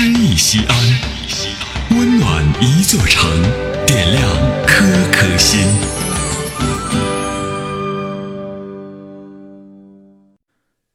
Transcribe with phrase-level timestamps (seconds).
[0.00, 3.28] 诗意西安，温暖一座城，
[3.84, 4.30] 点亮
[4.64, 5.58] 颗颗心。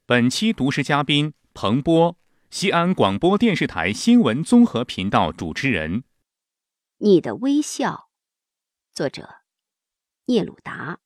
[0.05, 2.15] 本期读诗嘉宾彭波，
[2.49, 6.05] 西安广播电视台新闻综合频道主持人。
[6.99, 8.07] 你的微笑，
[8.93, 9.39] 作者
[10.27, 10.99] 聂鲁达。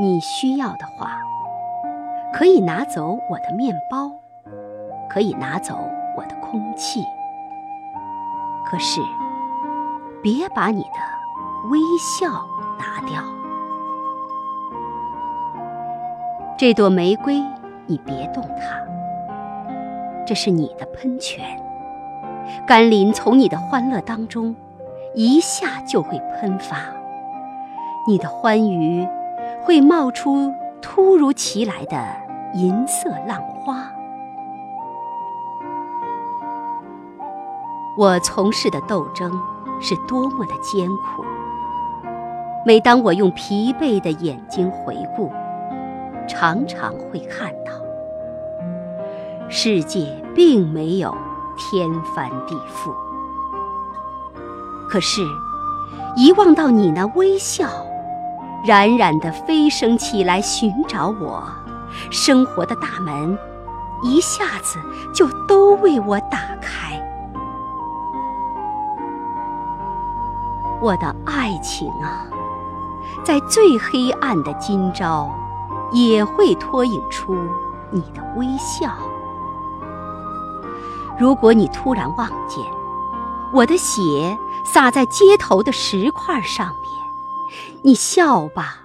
[0.00, 1.18] 你需要的话，
[2.32, 4.12] 可以拿走我的面包，
[5.10, 5.76] 可以拿走
[6.16, 7.02] 我的空气，
[8.64, 9.00] 可是
[10.22, 12.28] 别把你的微笑
[12.78, 13.20] 拿掉。
[16.56, 17.42] 这朵玫瑰，
[17.86, 18.80] 你别动它，
[20.24, 21.44] 这是你的喷泉，
[22.64, 24.54] 甘霖从你的欢乐当中
[25.16, 26.76] 一下就会喷发，
[28.06, 29.04] 你的欢愉。
[29.62, 31.96] 会冒出突如其来的
[32.54, 33.90] 银色浪花。
[37.96, 39.30] 我从事的斗争
[39.80, 41.24] 是多么的艰苦。
[42.64, 45.32] 每当我用疲惫的眼睛回顾，
[46.28, 47.72] 常常会看到，
[49.48, 51.14] 世界并没有
[51.56, 52.92] 天翻地覆。
[54.88, 55.22] 可是，
[56.16, 57.68] 一望到你那微笑。
[58.64, 61.42] 冉冉的飞升起来，寻找我，
[62.10, 63.38] 生活的大门
[64.02, 64.78] 一下子
[65.14, 67.00] 就都为我打开。
[70.80, 72.26] 我的爱情啊，
[73.24, 75.30] 在最黑暗的今朝，
[75.92, 77.36] 也会脱颖出
[77.90, 78.92] 你的微笑。
[81.18, 82.62] 如果你突然望见
[83.52, 86.97] 我的血洒在街头的石块上面。
[87.88, 88.82] 你笑吧，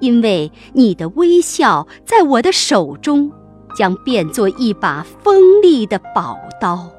[0.00, 3.32] 因为你的微笑在我的手中
[3.74, 6.90] 将变作一把锋利的宝刀。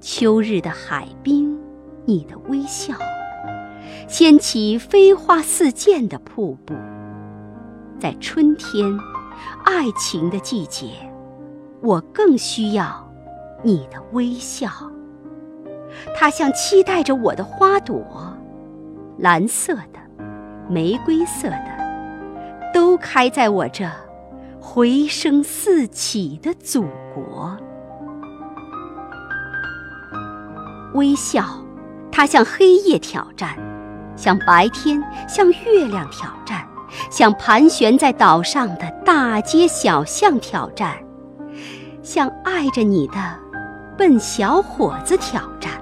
[0.00, 1.60] 秋日的海滨，
[2.06, 2.94] 你的微笑
[4.08, 6.72] 掀起飞花似箭的瀑布。
[7.98, 8.98] 在春天，
[9.62, 10.86] 爱情的季节，
[11.82, 13.06] 我更需要
[13.62, 14.70] 你的微笑。
[16.16, 18.02] 它像期待着我的花朵。
[19.20, 20.00] 蓝色的，
[20.66, 23.84] 玫瑰色的，都开在我这
[24.58, 27.54] 回声四起的祖国。
[30.94, 31.44] 微笑，
[32.10, 33.54] 它向黑夜挑战，
[34.16, 36.66] 向白天，向月亮挑战，
[37.10, 40.96] 向盘旋在岛上的大街小巷挑战，
[42.02, 43.16] 向爱着你的
[43.98, 45.72] 笨小伙子挑战。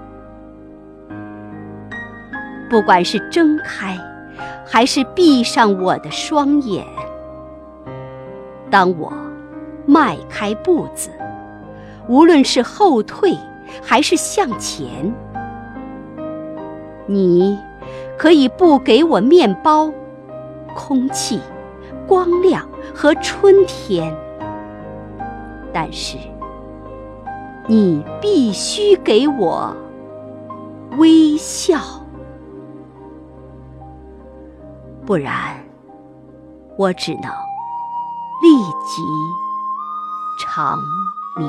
[2.68, 3.98] 不管是睁开，
[4.66, 6.84] 还是闭上我的双眼，
[8.70, 9.12] 当我
[9.86, 11.10] 迈开步子，
[12.08, 13.36] 无论是后退
[13.82, 15.14] 还是向前，
[17.06, 17.58] 你
[18.18, 19.90] 可以不给我面包、
[20.74, 21.40] 空气、
[22.06, 24.14] 光亮和春天，
[25.72, 26.18] 但是
[27.66, 29.74] 你必须给我
[30.98, 31.78] 微笑。
[35.08, 35.56] 不然，
[36.76, 37.22] 我只能
[38.42, 39.02] 立即
[40.38, 40.78] 长
[41.34, 41.48] 眠。